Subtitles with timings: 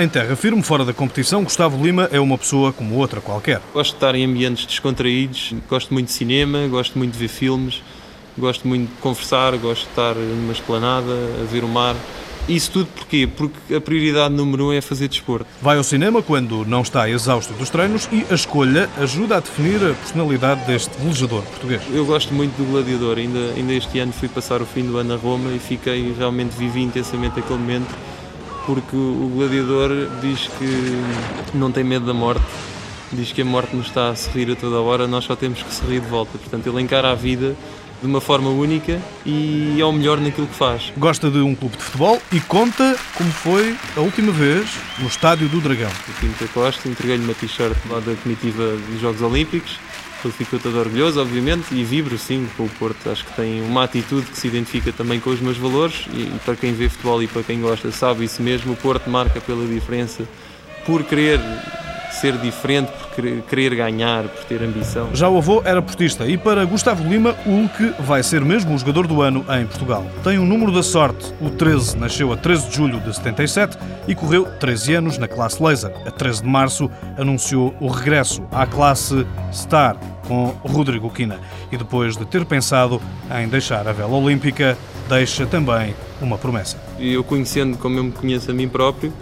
[0.00, 3.60] Em terra firme, fora da competição, Gustavo Lima é uma pessoa como outra qualquer.
[3.74, 7.82] Gosto de estar em ambientes descontraídos, gosto muito de cinema, gosto muito de ver filmes,
[8.38, 11.94] gosto muito de conversar, gosto de estar numa esplanada, a ver o mar.
[12.48, 13.26] Isso tudo porquê?
[13.26, 15.46] Porque a prioridade número um é fazer desporto.
[15.60, 19.76] Vai ao cinema quando não está exausto dos treinos e a escolha ajuda a definir
[19.76, 21.82] a personalidade deste velejador português.
[21.92, 23.18] Eu gosto muito do Gladiador.
[23.18, 26.56] Ainda, ainda este ano fui passar o fim do ano a Roma e fiquei realmente,
[26.56, 27.94] vivi intensamente aquele momento
[28.68, 29.88] porque o gladiador
[30.20, 32.44] diz que não tem medo da morte,
[33.10, 35.72] diz que a morte nos está a sorrir a toda hora, nós só temos que
[35.72, 36.36] sorrir de volta.
[36.36, 37.56] Portanto, ele encara a vida
[38.00, 40.92] de uma forma única e é o melhor naquilo que faz.
[40.96, 44.68] Gosta de um clube de futebol e conta como foi a última vez
[44.98, 45.90] no Estádio do Dragão.
[46.08, 49.78] O Pinto Costa entreguei-lhe uma t-shirt lá da comitiva dos Jogos Olímpicos
[50.24, 53.08] ele ficou todo orgulhoso, obviamente, e vibro sim com o Porto.
[53.08, 56.56] Acho que tem uma atitude que se identifica também com os meus valores e, para
[56.56, 58.72] quem vê futebol e para quem gosta sabe isso mesmo.
[58.72, 60.24] O Porto marca pela diferença
[60.84, 61.40] por querer
[62.20, 62.90] ser diferente,
[63.48, 65.08] querer ganhar, por ter ambição.
[65.14, 68.78] Já o avô era portista e para Gustavo Lima, o Hulk vai ser mesmo o
[68.78, 70.06] jogador do ano em Portugal.
[70.22, 71.32] Tem um número da sorte.
[71.40, 75.62] O 13 nasceu a 13 de julho de 77 e correu 13 anos na classe
[75.62, 75.92] laser.
[76.06, 79.96] A 13 de março anunciou o regresso à classe Star
[80.26, 81.40] com Rodrigo Quina.
[81.72, 83.00] E depois de ter pensado
[83.40, 84.76] em deixar a vela olímpica,
[85.08, 86.76] deixa também uma promessa.
[86.98, 89.12] Eu conhecendo como eu me conheço a mim próprio,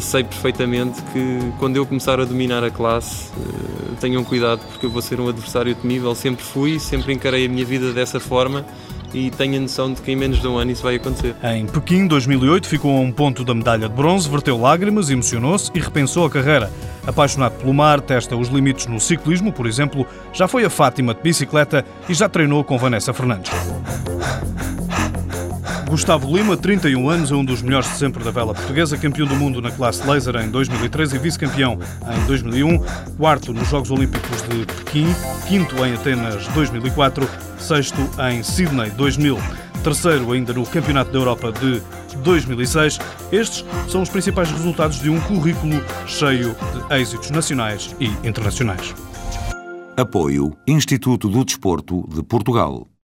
[0.00, 4.90] sei perfeitamente que quando eu começar a dominar a classe, eh, tenham cuidado porque eu
[4.90, 6.14] vou ser um adversário temível.
[6.14, 8.64] Sempre fui, sempre encarei a minha vida dessa forma
[9.12, 11.34] e tenho a noção de que em menos de um ano isso vai acontecer.
[11.42, 15.80] Em Pequim 2008 ficou a um ponto da medalha de bronze, verteu lágrimas, emocionou-se e
[15.80, 16.70] repensou a carreira.
[17.06, 21.20] Apaixonado pelo mar, testa os limites no ciclismo, por exemplo, já foi a Fátima de
[21.20, 23.52] bicicleta e já treinou com Vanessa Fernandes.
[25.88, 29.36] Gustavo Lima, 31 anos, é um dos melhores de sempre da vela portuguesa, campeão do
[29.36, 31.78] mundo na classe laser em 2003 e vice-campeão
[32.16, 32.78] em 2001,
[33.16, 35.06] quarto nos Jogos Olímpicos de Pequim,
[35.46, 37.28] quinto em Atenas 2004,
[37.58, 38.00] sexto
[38.30, 39.38] em Sydney 2000,
[39.82, 41.82] terceiro ainda no Campeonato da Europa de
[42.18, 42.98] 2006.
[43.30, 48.94] Estes são os principais resultados de um currículo cheio de êxitos nacionais e internacionais.
[49.96, 52.88] Apoio Instituto do Desporto de Portugal.